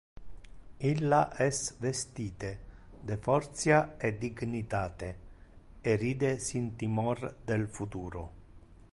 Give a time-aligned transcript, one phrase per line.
[0.91, 1.17] Illa
[1.47, 2.49] es vestite
[3.09, 5.09] de fortia e dignitate,
[5.91, 7.21] e ride sin timor
[7.53, 8.25] del futuro.